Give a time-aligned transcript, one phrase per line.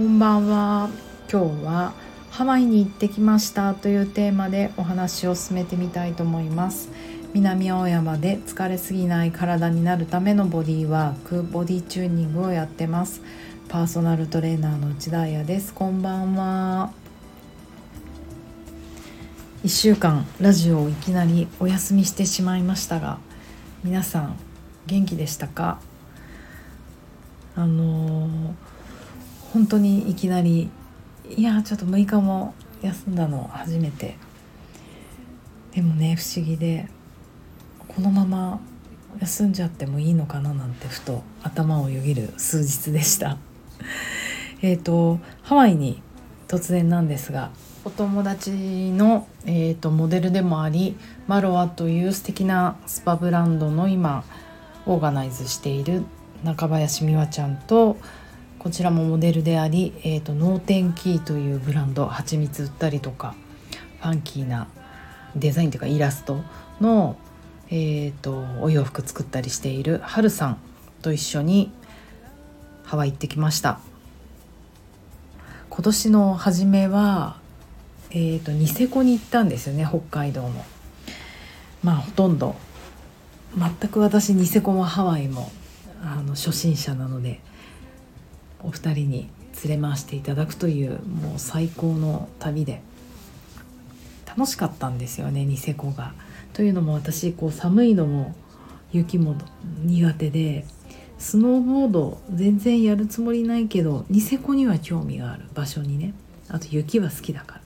[0.00, 0.88] こんばんは。
[1.30, 1.92] 今日は
[2.30, 6.88] ハワイに行ってきましたというテーマでお話を進めてみたいと思います。
[7.34, 13.20] 南青山で疲れすぎない体になるためのボディワークボディチューニングをやってます。
[13.68, 15.74] パーソナルトレーナーの内田彩です。
[15.74, 16.92] こんばんは。
[19.64, 23.18] 1週間ラジオをいきなりお休みしてしまいましたが
[23.84, 24.36] 皆さん
[24.86, 25.78] 元気でしたか？
[27.54, 28.52] あのー、
[29.52, 30.70] 本当にいきなり
[31.36, 34.16] いやちょっと6日も休んだの初めて。
[35.72, 36.88] でもね不思議で
[37.86, 38.60] このまま
[39.20, 43.38] 休んじゃってもいいのかななんてふと頭をよぎる数日でした。
[44.62, 46.02] えっとハワイに
[46.48, 47.50] 突然なんですが
[47.84, 48.50] お友達
[48.90, 50.96] の、えーと、モデルでもあり
[51.26, 54.22] マロアという素敵なスパブランドの今
[54.84, 56.02] オーガナイズしている
[56.44, 57.96] 中林美和ちゃんと
[58.60, 63.34] こちらもモデルであり、えーと、ノーテンキーというブランド蜂蜜売ったりとか
[64.02, 64.68] ファンキーな
[65.34, 66.42] デザインというかイラスト
[66.78, 67.16] の、
[67.70, 70.58] えーと、とお洋服作ったりしているはるさん
[71.00, 71.72] と一緒に
[72.84, 73.80] ハワイ行ってきました。
[75.70, 77.40] 今年の初めは
[78.12, 80.50] えーと、ニセコに行ったんですよね北海道の。
[81.82, 82.56] まあほとんど。
[83.56, 85.50] 全く私ニセコもハワイも
[86.02, 87.40] あの初心者なので。
[88.62, 89.30] お二人に
[89.64, 92.82] 連れ回していただくというもう最高の旅で
[94.26, 96.14] 楽しかったんですよねニセコが。
[96.52, 98.34] というのも私こう寒いのも
[98.92, 99.36] 雪も
[99.84, 100.64] 苦手で
[101.18, 106.14] スノーボード全然やるつもりないけどニセコには興味がある場所にね
[106.48, 107.60] あと雪は好きだから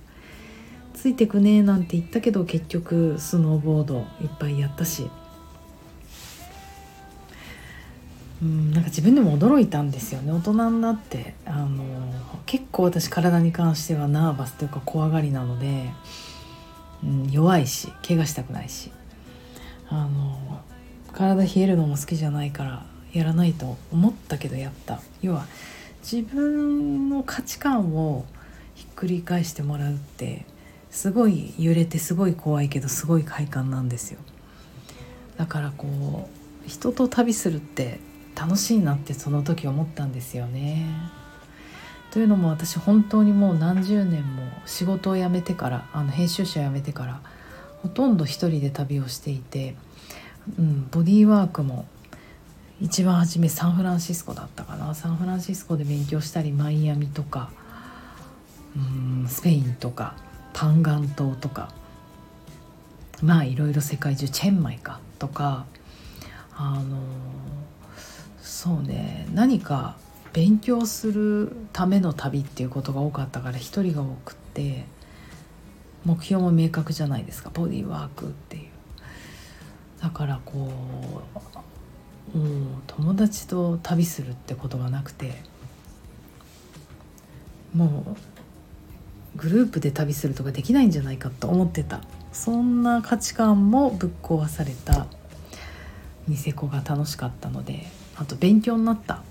[0.92, 5.08] ついてくねなんて言ったけど結局スノーボードいっぱいやったし
[8.44, 10.30] うんなんか自分でも驚いたんですよね。
[10.30, 11.82] 大人になってあの
[12.44, 15.90] 結構私体に関してはナーバスというか怖がりなので、
[17.02, 18.92] うん、弱いし怪我したくないし
[19.88, 20.60] あの
[21.12, 25.00] 体冷えるのも好きじゃないからやらないと思ったけどやった。
[25.22, 25.46] 要は
[26.02, 28.26] 自分の価値観を
[28.74, 30.44] ひっくり返してもらうって
[30.90, 34.18] すごい揺れてすごい怖いけどすごい快感なんですよ。
[35.38, 36.28] だからこ
[36.66, 38.00] う人と旅するって
[38.36, 40.86] 楽しいなってその時思ったんですよね。
[42.10, 47.20] というのも私本当にもう何十年も仕事を辞めてからあの編集者を辞めてから
[47.82, 49.74] ほとんど一人で旅をしていて、
[50.58, 51.86] うん、ボディーワークも
[52.80, 54.94] 一番初めサンフランシスコだったかな。
[54.94, 57.50] サンフランシスコで勉強したりマイアミとか、
[58.76, 60.14] うん、スペインとか
[60.52, 61.72] パンガン島とか
[63.22, 65.66] まあいろいろ世界中チェンマイかとか
[66.56, 66.98] あの
[68.64, 69.26] そうね。
[69.34, 69.94] 何か
[70.32, 74.86] 勉強するための旅っていうことが多かったから一人が多くって
[76.06, 77.50] 目標も明確じゃないですか。
[77.52, 78.62] ボディーワークっていう。
[80.00, 80.70] だからこ
[82.34, 85.42] う、うん、友達と旅するってことがなくて
[87.74, 88.16] も
[89.36, 92.00] うグループで旅するとかできないんじゃないかと思ってた。
[92.32, 95.06] そんな価値観もぶっ壊された
[96.26, 97.86] ニセコが楽しかったので
[98.16, 99.22] あと勉強になった。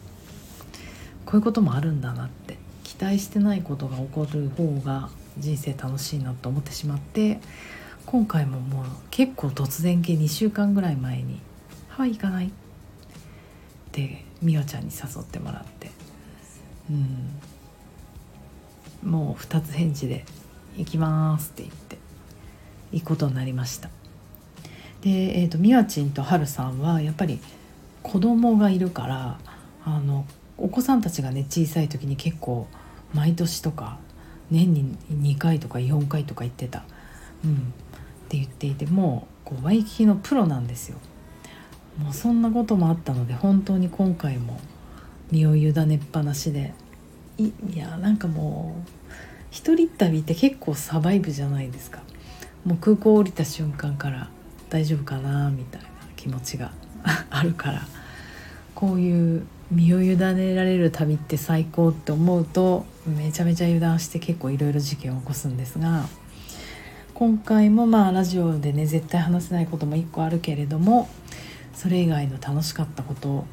[1.26, 2.58] こういうこともあるんだなって。
[2.84, 7.40] 期待してないことが起こる方が人生楽しいなと思ってしまって。
[8.06, 11.40] 今回ももう結構突然系2週間ぐらい前に
[11.88, 12.50] 「ハワイ行かない?」っ
[13.94, 15.92] て美和ちゃんに誘ってもらって。
[16.90, 17.30] うん。
[19.10, 20.26] もう2つ返事で
[20.78, 22.04] 「行きます」って言って。
[22.94, 23.90] 行くことになりました。
[25.02, 27.40] で、えーと、みわちんとはるさんはやっぱり
[28.04, 29.40] 子供がいるから
[29.86, 30.26] あの
[30.58, 32.68] お子さんたちがね小さい時に結構
[33.14, 33.98] 毎年とか
[34.52, 36.84] 年に2回とか4回とか行ってた、
[37.44, 37.56] うん、っ
[38.30, 40.98] て言っていてもうこうワイキキのプロなんですよ。
[41.98, 44.60] もうそんなこともあったので本当に今回も
[45.32, 46.74] 身を委ねっぱなしで。
[47.38, 48.90] いやなんかもう
[49.50, 52.02] 一人旅って結構サバイブじゃないですか。
[52.64, 54.30] もう空港降りた瞬間から
[54.70, 56.72] 大丈夫かなみたいな気持ちが
[57.30, 57.88] あるから。
[58.76, 66.06] こういう身を委ねられる旅って最高って思うとめちゃめちゃ油断して結構いろいろ事件を起こすんですが
[67.14, 71.10] 今回もまあラジオでね絶対話せないことも1個あるけれども
[71.74, 73.46] それ以外の楽しかったこと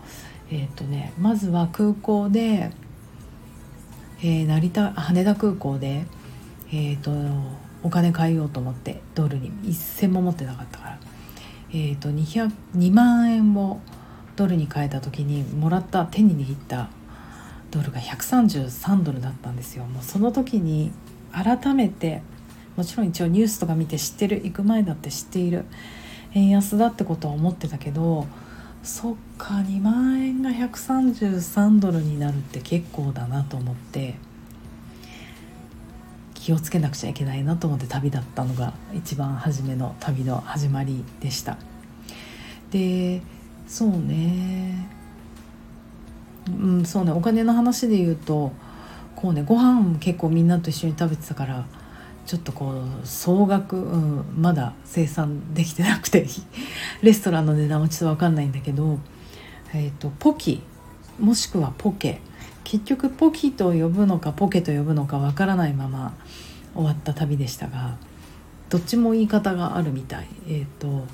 [0.50, 2.70] えっ、ー、とねまずは空港で
[4.22, 6.04] えー、成田羽田空港で、
[6.68, 7.10] えーと、
[7.82, 10.98] お金変えようと思ってドルに一銭も持ってなかったから、
[11.70, 13.80] えーと、2万円を
[14.40, 16.88] ドルに変えた時にもらった手に握った
[17.70, 19.84] ドルが133ドルだったんですよ。
[19.84, 20.92] もうその時に
[21.30, 22.22] 改めて
[22.74, 25.66] もちろん一応ニュースとか見て知ってる行く前だって知っている
[26.32, 28.26] 円安だってことは思ってたけど
[28.82, 34.14] そっか2万円が133ドルになるって結構だなと思って
[36.32, 41.58] 気をつけなくちゃいけないなと思って旅だったのが一番初めの旅の始まりでした。
[42.70, 43.20] で
[43.70, 44.88] そうね。
[46.48, 47.12] うんそうね。
[47.12, 48.50] お金の話で言うと
[49.14, 51.64] こうねご飯結構みんなと一緒に食べてたから
[52.26, 56.26] ちょっとこう総額、うん、まだ生産できてなくて
[57.00, 58.98] レストランの値段はちょっと分かんないんだけど、
[59.72, 60.62] えーと、ポキ
[61.20, 62.20] もしくはポケ。
[62.64, 66.12] 結局ポキと呼ぶのかポケと呼ぶのか分からないまま
[66.74, 67.96] 終わった旅でしたが
[68.68, 70.28] どっちも言い方があるみたい。
[70.48, 71.06] えーと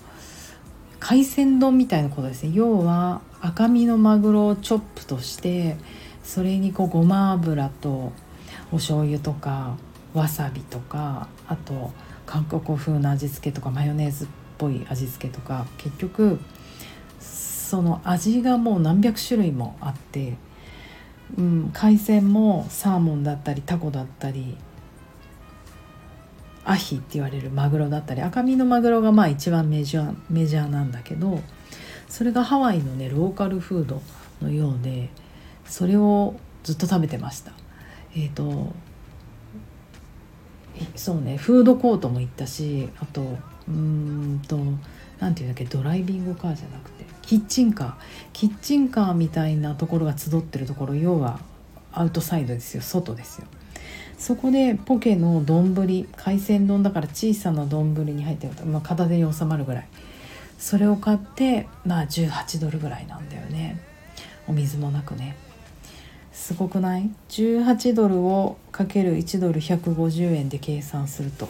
[1.08, 2.50] 海鮮丼みたいなことですね。
[2.52, 5.76] 要は赤身のマグロをチョップとして
[6.24, 8.12] それにこうごま油と
[8.72, 9.76] お醤油とか
[10.14, 11.92] わさびとかあと
[12.26, 16.40] 韓国風の味付けとかマヨネーズっぽい味付けとか結局
[17.20, 20.34] その味がもう何百種類もあって、
[21.38, 24.56] うん、海鮮もサーモンだったりタコだったり
[26.66, 31.40] アヒって言われるマグロだったり赤身のマグロがまあ一番メジャーメジャーなんだけど
[32.08, 34.02] それがハワイのねローカルフード
[34.42, 35.08] のようで
[35.64, 36.34] それを
[36.64, 37.52] ずっと食べてました。
[38.14, 38.74] えーと
[40.94, 43.38] そうねフードコートも行ったしあと
[43.68, 44.56] うんと
[45.18, 47.94] 何て言うんだっけドライビングカーじゃなくてキッチンカー
[48.32, 51.40] キッチンカーみたいなところが集ってるところ要は
[51.92, 53.46] アウトサイドですよ外ですよ
[54.18, 55.74] そこでポケの丼
[56.16, 59.88] 海鮮丼だから小さな丼に入ってる、まあ、片手に収まるぐらい。
[60.58, 63.80] それを買ってまあ18ドルぐらいなんだよね。
[64.48, 65.36] お水もなくね。
[66.32, 71.48] すごくない ?18 ドルをかける1ドル150円で計算すると。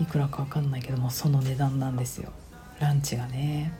[0.00, 2.30] いくらか分かんないけどもその値段なんですよ。
[2.80, 3.72] ランチがね。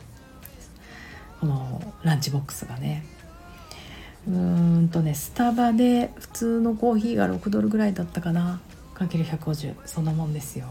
[1.39, 3.03] このランチボックスがね。
[4.27, 8.59] うんとねスタバで普通のコーヒーが6ドルぐらいだったかな。
[8.93, 10.67] かける150そんなもんですよ。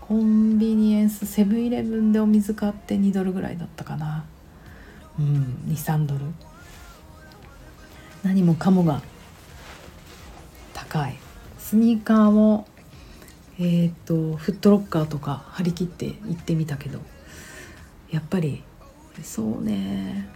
[0.00, 4.24] コンビニエンスセブンイレブンでお水買って2ドルぐらいだったかな。
[5.18, 6.20] うん23ドル。
[8.22, 9.02] 何もかもが
[10.74, 11.16] 高い。
[11.58, 12.66] スニーカーも
[13.58, 17.00] えー、っとフットロッカーとか張り切って行ってみたけど。
[18.10, 18.62] やっぱり
[19.22, 20.28] そうね。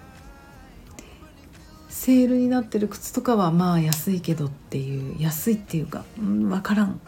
[1.88, 7.00] セールになってる靴とかはまあ安いけどっていう安いっていうかうん分からん。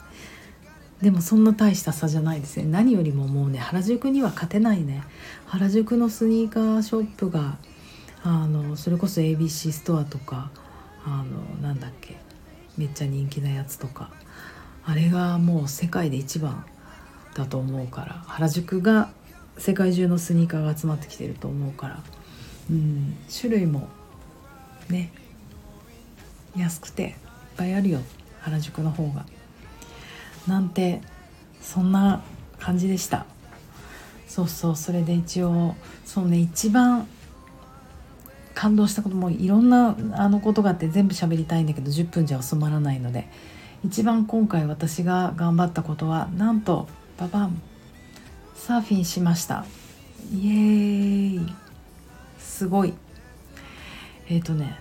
[1.02, 2.64] でもそんな大した差じゃないですね。
[2.64, 5.04] 何よりももうね原宿には勝てないね。
[5.46, 7.56] 原宿のスニーカーショップが
[8.24, 10.50] あのそれこそ ABC ストアとか
[11.04, 12.16] あのなんだっけ
[12.76, 14.10] めっちゃ人気なやつとか
[14.84, 16.64] あれがもう世界で一番
[17.34, 19.10] だと思うから原宿が
[19.56, 22.02] 世界中のスニーカーが集まってきてると思うから、
[22.70, 23.88] うん、種類も
[24.90, 25.10] ね。
[26.56, 27.14] 安くていっ
[27.56, 28.00] ぱいあるよ。
[28.40, 29.24] 原宿の方が。
[30.46, 31.00] なんて
[31.60, 32.22] そんな
[32.58, 33.26] 感じでした。
[34.26, 35.74] そうそうそれで一応
[36.04, 37.08] そうね一番
[38.54, 43.28] 感動したこともいろんなあのことがあって全部喋りたいんだけど10分じゃ収まらないので
[43.84, 47.62] 一番今回私が頑張ったことはなんとババン
[48.54, 49.64] サーフィンしました。
[50.32, 51.54] イエーイ。
[52.38, 52.92] すごい。
[54.28, 54.78] えっ、ー、とね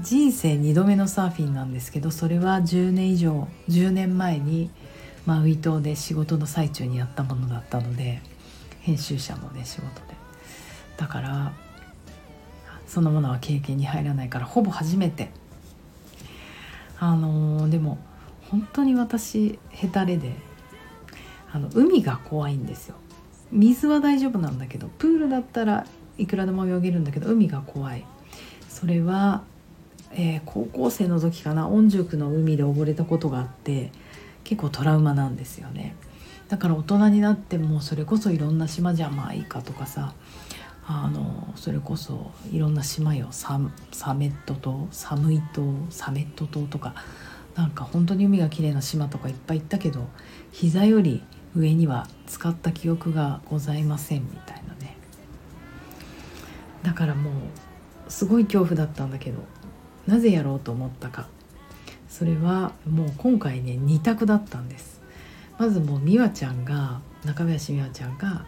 [0.00, 4.70] 人生2度目のサーフィンなんですけどそれは10年以上10年前に
[5.26, 8.20] マウイ島で仕事の最中にやったものだったので
[8.80, 10.16] 編集者のね仕事で。
[10.96, 11.52] だから
[12.86, 15.30] そのものは経験に入らないからほぼ初めて。
[17.00, 17.98] あのー、でも
[18.50, 20.32] 本当に私ヘタレで
[21.52, 22.96] あの海が怖いんですよ。
[23.52, 25.86] 水は大丈夫なんだけどプールだったら
[26.18, 28.04] いくらでも泳げるんだけど海が怖い。
[28.68, 29.42] それは、
[30.12, 33.92] えー、高校生の時かな御宿の海で溺れたことがあって
[34.44, 35.94] 結構トラウマなんですよね。
[36.48, 40.14] だから大人になってもそれこそいろんな島じゃまあいいかとかさ
[40.86, 43.60] あのそれこそいろんな島よサ
[43.92, 46.94] サメット島サムイ島サメット島とか
[47.54, 50.08] なんか本当に海が綺麗な島とかいっぱい行ったけど
[50.50, 51.22] 膝より
[51.54, 54.96] 上には使った記憶がございませんみたいなね。
[56.82, 57.32] だからもう
[58.10, 59.40] すごい恐怖だったんだけど
[60.08, 61.28] なぜやろうと思ったか。
[62.08, 65.00] それはもう今回ね2択だったんです。
[65.58, 68.46] まずもう美和ちゃんが中林美和ちゃんが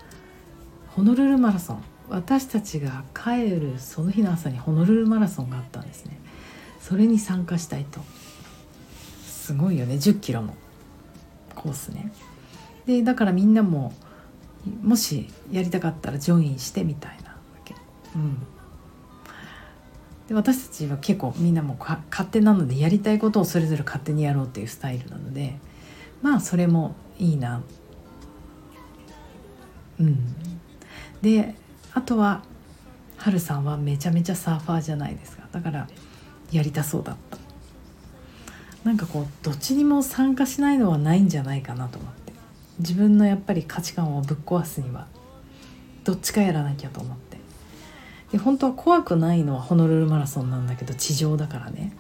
[0.89, 1.83] ホノルルマラソン。
[2.09, 6.19] 私たちが帰るその日の朝にホノルルマラソンがあったんですね。
[6.81, 8.01] それに参加したいと。
[9.27, 9.95] すごいよね。
[9.97, 10.57] 1 0キロの
[11.55, 12.11] コースね。
[12.87, 13.93] でだからみんなも
[14.83, 17.75] もしやりたかったらジョインしてみたいなわけ、
[18.15, 18.39] うん、
[20.31, 25.59] で私たちは結構みんなも勝手なのでやりたいことをそれぞれ勝手にやろうっていうスタイルなので
[26.23, 27.63] まあそれもいいな。
[29.99, 30.19] うん。
[31.21, 31.57] で
[31.93, 32.45] あとは
[33.17, 35.49] はるさんはめちゃめちゃサーファーじゃないですか。
[35.51, 35.89] だから
[36.53, 37.37] やりたそうだった。
[38.85, 42.33] なんかこうどっちにも参加しないのはないんじゃないかなと思って。
[42.79, 45.09] 自分のやっぱり価値観をぶっ壊すには
[46.05, 47.40] どっちかやらなきゃと思って。
[48.33, 51.93] で本当は怖くないのはホノルルマラソンなんだけど地上だからね。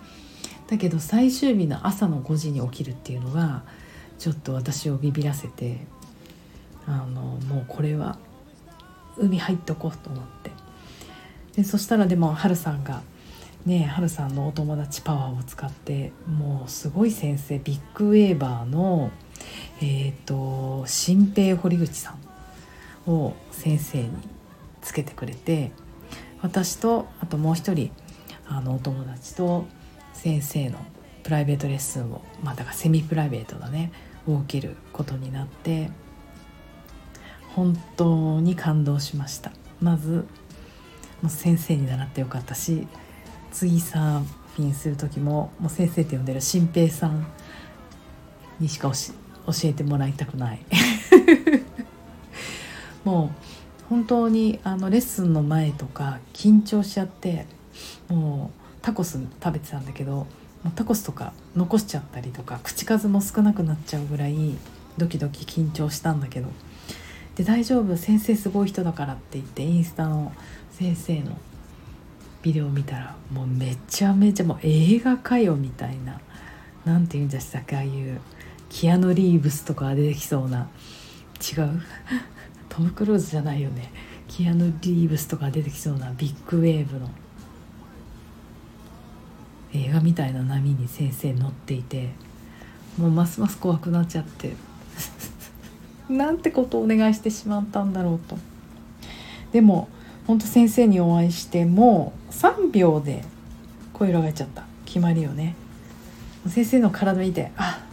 [0.68, 3.62] だけど最終日の朝の5時に起きるっていうのが
[4.18, 5.78] ちょっと私をビビらせて
[6.86, 8.18] あのもうこれは
[9.16, 10.50] 海入っとこうと思って。
[11.56, 13.02] でそしたらでもハルさんが
[13.66, 19.10] ねハルさんのお友達パワーを使ってもうすごい先生ビッグウェーバーの
[19.80, 22.14] えっ、ー、と新平堀口さ
[23.06, 24.10] んを先生に
[24.80, 25.72] つけてくれて
[26.42, 27.90] 私とあともう一人
[28.46, 29.66] あのお友達と
[30.12, 30.78] 先生の
[31.22, 33.92] プライベートレッスンをまあだからセミプライベートだね
[34.26, 35.90] を受けることになって
[37.54, 39.52] 本当に感動しました。
[39.80, 40.26] まず
[41.22, 42.86] もう先生に習ってよかったし
[43.50, 44.22] 次サー
[44.56, 47.26] フィンする時ももう先生って呼んでる新平さん
[48.58, 50.60] にしか教えてもらいたくない。
[53.04, 53.30] もう
[53.90, 57.44] 本当にあのレッスンの前とか緊張しちゃって
[58.08, 60.26] もうタコス食べてたんだけども
[60.66, 64.36] うタコスとか残しちゃったりとか口数も少なくなっちゃうぐらい
[64.96, 66.48] ドキドキ緊張したんだけど。
[67.36, 67.96] で大丈夫？
[67.96, 70.32] 先生すごい人だからって言ってインスタの
[70.72, 71.38] 先生の
[72.42, 76.20] ビデオ見たらもうめちゃめちゃもう映画かよみたいな
[76.84, 78.20] 何て言うんでしたっけああいう
[78.68, 80.68] キアヌ・リーブスとか出てきそうな
[81.40, 81.80] 違う？
[82.70, 83.92] トム・クルーズじゃないよね。
[84.28, 87.10] キアヌ・リーブスとか出てきそうなビッグウェーブの
[89.74, 92.10] 映画みたいな波に先生乗っていて
[92.96, 94.54] もうますます怖くなっちゃって。
[96.08, 98.38] なんてことをお願いしてしまったんだろうと。
[99.52, 99.88] でも
[100.26, 103.24] 本当先生にお会いしてもう3秒で
[103.92, 104.64] 声裏返っちゃった。
[104.84, 105.54] 決まりよね。
[106.46, 107.84] 先生の体見てあ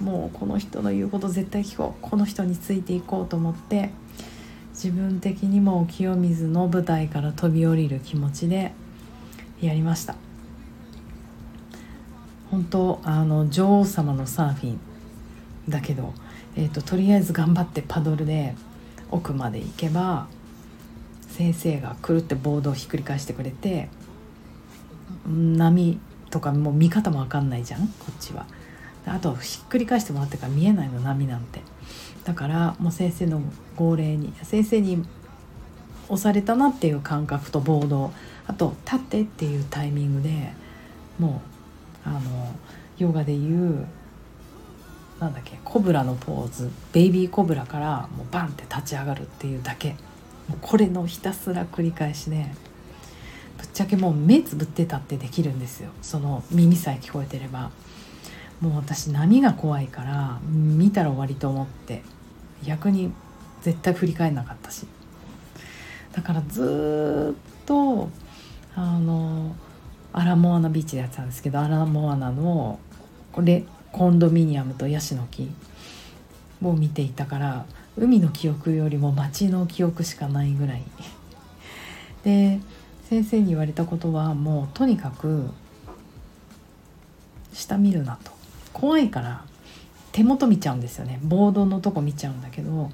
[0.00, 2.02] もうこの人の言うこと絶対聞こう。
[2.02, 3.90] この人についていこうと思って
[4.76, 8.72] 自分的にも清水の舞台から飛び降りる気持ちで
[9.60, 10.16] やりました
[12.50, 14.80] 本当あの女王様のサーフィン
[15.68, 16.12] だけど
[16.56, 18.54] えーと、とりあえず頑張ってパドルで
[19.10, 20.26] 奥まで行けば
[21.28, 23.90] 先生がくるってボードをひっくり返してくれて
[25.26, 28.46] 波とかもう見方も分かんないじゃんこっちは。
[29.06, 31.60] あとひっくり返してもらってから見えないの波なんて。
[32.26, 33.40] だからもう先生の
[33.76, 35.04] 号令に先生に
[36.08, 38.12] 押されたなっていう感覚とボード
[38.48, 40.52] あと立ってっていうタイミングで
[41.20, 41.40] も
[42.04, 42.20] うあの
[42.98, 43.86] ヨガでいう
[45.20, 49.94] なんだっけコブラのポーズベイビーコブラからもうバンって立ち上がるっていうだけ。
[50.48, 52.54] もうこれのひたすら繰り返しね
[53.58, 55.90] ぶっちゃけもう目つぶってたってできるんですよ。
[56.02, 57.70] その耳さえ聞こえてれば。
[58.60, 62.02] もう私波が怖いから見たら終わりと思って
[62.64, 63.12] 逆に
[63.62, 64.86] 絶対振り返んなかったし。
[66.12, 68.08] だからずっと
[68.74, 69.54] あの
[70.14, 72.78] アラモアナビーチでやってたんですけどアラモアナの
[73.32, 75.50] これコンドミニアムとヤシの木
[76.62, 77.66] を見ていたから
[77.98, 80.82] 海の記憶よりも街の記憶しかないぐらい。
[82.24, 82.60] で
[83.10, 85.50] 先生に言われたことはもうとにかく
[87.52, 88.35] 下見るなと。
[88.76, 89.42] 怖いから
[90.12, 91.18] 手元見ちゃうんですよね。
[91.22, 92.90] ボードのとこ見ちゃうんだけど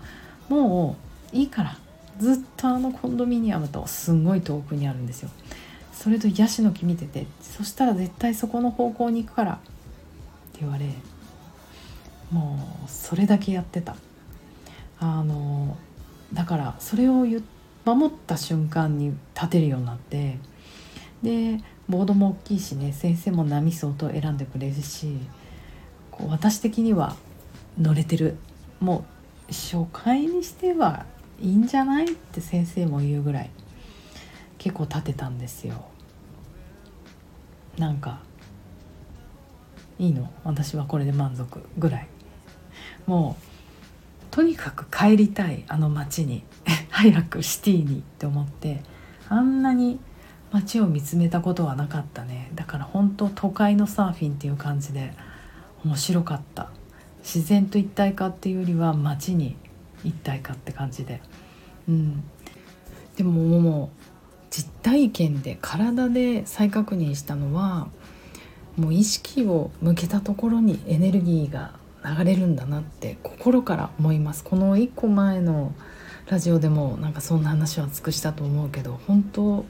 [0.48, 0.96] も
[1.32, 1.76] ういいから。
[2.18, 5.30] ずっとあのコンドミニアムとすんごい遠くにあるんですよ。
[5.94, 9.56] それとヤシの木見ててそしたら絶対そこの方向に行くからっ
[10.52, 10.86] て言われ
[12.30, 13.96] もうそれだけやってた。
[15.00, 15.76] あの
[16.32, 17.24] だからそれを
[17.84, 20.38] 守った瞬間に立てるようになって
[21.22, 25.16] でボードも大きいしね先生も波相当選んでくれるし
[26.28, 27.16] 私的には
[27.78, 28.36] 乗れてる。
[28.80, 29.04] も
[29.48, 31.06] う初回にしては
[31.40, 33.50] いいんじゃないって先生も言うぐらい
[34.58, 35.84] 結構立てたんですよ。
[37.78, 38.20] なんか
[39.98, 40.30] いいの？
[40.44, 42.08] 私はこれで満足ぐらい。
[43.06, 43.44] もう
[44.30, 46.44] とにかく帰りたいあの街に。
[46.90, 48.82] 早くシティにって思って。
[49.28, 49.98] あんなに
[50.52, 52.50] 街を見つめたことはなかったね。
[52.54, 55.14] だから本当都会のサーフィンっていう感じで。
[55.84, 56.70] 面白かった。
[57.22, 59.56] 自然と一体化っていうよりは街に
[60.04, 61.20] 一体化って感じで。
[61.88, 62.24] うん。
[63.16, 64.02] でももう
[64.50, 67.88] 実体験で体で再確認したのは
[68.76, 71.72] もう意識を向けたところにエネルギーが
[72.04, 74.44] 流れるんだなって心から思います。
[74.44, 75.72] この1個前の
[76.28, 79.64] ラジオでもなんかそんな話は尽くしたと思うけど本当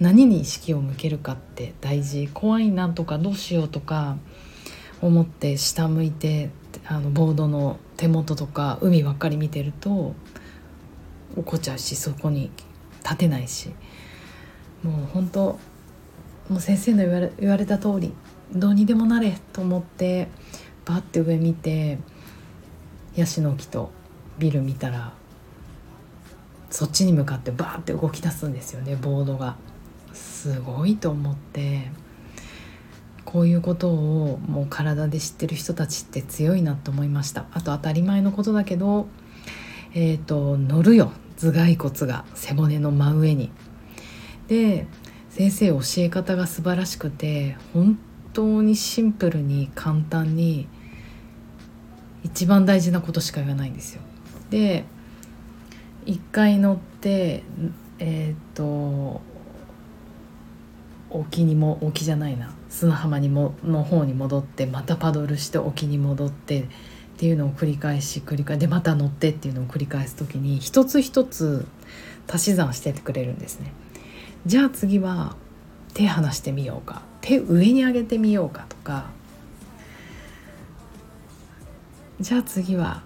[0.00, 2.28] 何に意識を向けるかって大事。
[2.32, 4.16] 怖いなとかどうしようとか
[5.02, 6.50] 思って下向いて
[6.86, 10.14] あのボードの手元とか海ばっかり見てると
[11.36, 12.50] 怒っちゃうしそこに
[13.02, 13.70] 立てないし
[14.82, 15.58] もう本当
[16.48, 18.14] もう先生の言われ言われた通り
[18.54, 20.28] どうにでもなれと思って
[20.84, 21.98] バッて上見て
[23.16, 23.90] ヤシの木と
[24.38, 25.12] ビル見たら
[26.70, 29.56] そっちに向かってバーって動き出すんですよねボードが。
[30.12, 31.90] すごいと思って
[33.32, 37.46] こういうことをもう体で知ってる人たちって強いなと思いました。
[37.52, 39.06] あと当たり前のことだけど
[39.94, 41.12] えっ、ー、と乗るよ。
[41.38, 43.50] 頭蓋骨が背骨の真上に。
[44.48, 44.86] で
[45.30, 47.98] 先生教え方が素晴らしくて本
[48.34, 50.68] 当にシンプルに簡単に
[52.22, 54.02] 一番大事なことしか言わないんですよ。
[54.50, 54.84] で
[56.04, 57.44] 一回乗って
[57.98, 59.22] えっ、ー、と
[61.14, 62.52] 沖にも沖じゃないな。
[62.68, 66.64] 砂浜にもの方に戻ってまたパドルして沖に戻ってっ
[67.18, 71.66] ていうのを繰り返し繰り返しでまた乗ってっていうのを繰り返す時に一つ一つ
[72.26, 73.72] 足し算しててくれるんですね。
[74.46, 75.36] じゃあ次は
[75.94, 77.02] 手離してみようか。
[77.20, 79.10] 手上に上げてみようかとか。
[82.20, 83.02] じゃあ次は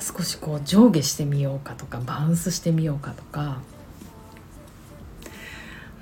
[0.00, 3.60] 少しこう上下してみようかとかバウンスしてみようかとか。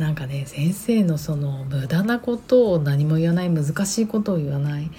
[0.01, 4.91] なんかね先生のその無駄なことを何も言わない難しいことを言わない。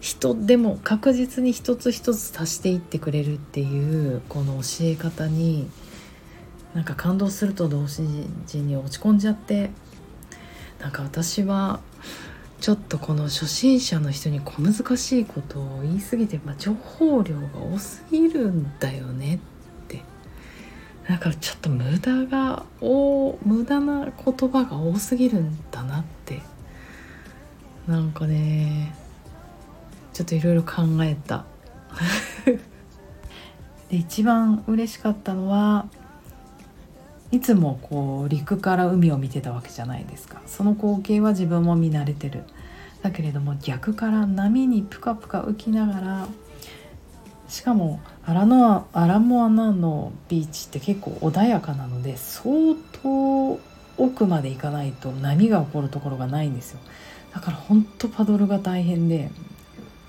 [0.00, 5.68] 人でも確実に一つ一つ足していってくれるっていうこの教え方に
[6.74, 9.70] なんか感動すると同時に落ち込んじゃって。
[10.78, 11.80] なんか私は
[12.60, 19.36] ちょっとこの初心者の人に小難しいことを言い過ぎて、まあ、情報量が多すぎるんだよね。
[19.36, 19.49] って
[21.08, 26.40] なんかちょっと無駄がお無駄な言葉が多すぎるんだなって。
[27.86, 28.94] なんかね
[30.12, 31.44] ちょっといろいろ考えた。
[33.88, 35.86] で一番嬉しかったのは
[37.32, 40.42] いつもこう陸から海を見てたわけじゃないですか。
[40.46, 42.44] その光景は自分も見慣れてる。
[43.02, 46.28] だけれども逆から波にプカプカ浮きながら
[47.48, 53.58] しかもアラノアラモアナのビーチって結構穏やかなので相当
[53.96, 56.80] 奥まで行かないと波が起こるところがないんですよ。
[57.34, 59.30] だからほんとパドルが大変で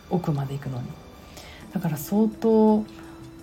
[0.09, 0.87] 奥まで行くのに。
[1.73, 2.83] だから相当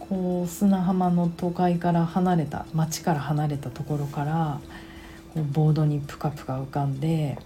[0.01, 4.61] こう砂浜の都会から離れた町から離れたところから
[5.35, 7.39] こうボードにプカプカ浮かんで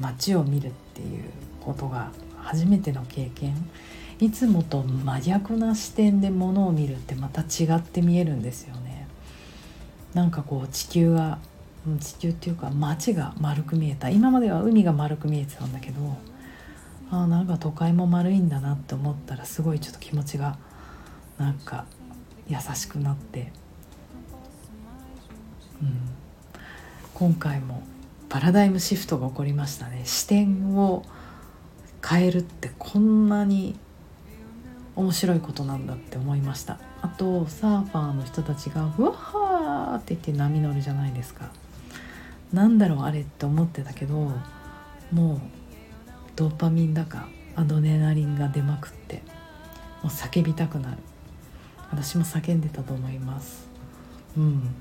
[0.00, 1.24] 街を見るっていう
[1.60, 3.54] ことが初めての経験。
[4.20, 9.06] いつもと真逆な視点で物を見るってまた違って見えるんですよね。
[10.14, 11.38] なんかこう地球が
[12.00, 14.10] 地球っていうか街が丸く見えた。
[14.10, 16.16] 今までは海が丸く見えてたんだけど
[17.10, 20.58] あなんか都会も丸いんだなって思ったらすごいちょっと気持ちが
[21.38, 21.86] なんか
[22.48, 23.52] 優しくなって、
[25.80, 26.10] うん、
[27.14, 27.82] 今回も
[28.28, 30.02] パラダイムシフトが起こりましたね。
[30.04, 31.04] 視点を
[32.06, 33.78] 変えるってこんなに
[34.98, 36.80] 面白いことなんだって思いました。
[37.02, 41.52] あとサーファーの人たちが「うわはー!」って言って波乗るじゃないですか。
[42.52, 44.32] なんだろうあれって思ってたけど
[45.12, 45.40] もう
[46.34, 49.22] ドーパミンだかアドレナリンが出まくって
[50.02, 50.98] もう叫びたくなる。
[51.92, 53.68] 私も叫んでたと思います。
[54.36, 54.74] うん。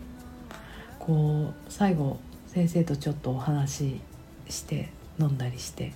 [0.97, 4.01] こう最後先生とちょっとお話し
[4.49, 5.93] して飲んだりして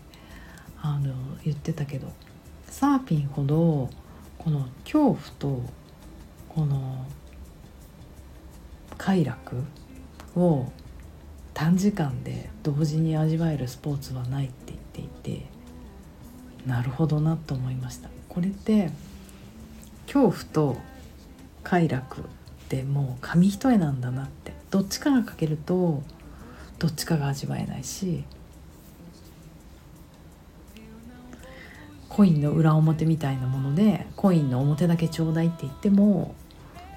[0.80, 2.12] あの言ってたけど
[2.68, 3.90] サーフィンほど
[4.44, 5.62] この恐怖と
[6.50, 7.06] この
[8.98, 9.64] 快楽
[10.36, 10.66] を
[11.54, 15.46] 短時間で同時に味わえるスポーツはないって言っていて
[16.66, 18.10] なるほどなと思いました。
[18.30, 18.90] これって
[20.08, 20.78] 恐怖と
[21.62, 22.24] 快楽っ
[22.68, 26.02] てもう紙一重なんだなってどっちかが欠けると
[26.80, 28.24] どっちかが味わえないし
[32.12, 36.36] コインの裏表みたいなものでコインの表だけちょうだいって言っても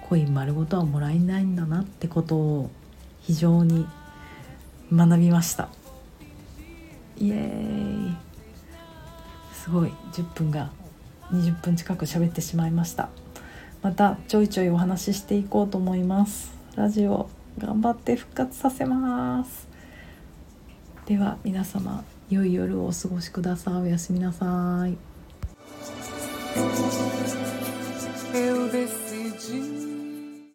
[0.09, 2.71] コイン丸ごとはもらえないんだなってことを
[3.21, 3.87] 非常に
[4.93, 5.69] 学びました。
[7.17, 8.17] イエーイ。
[9.55, 9.93] すごい。
[10.13, 10.71] 10分が
[11.31, 13.09] 20分近く喋ってしまいました。
[13.83, 16.53] またちょいちょいお話ししていこうと思います。
[16.75, 19.69] ラジオ頑張って復活させます。
[21.07, 23.75] では皆様良い夜をお過ごしください。
[23.75, 24.97] おやすみなさい。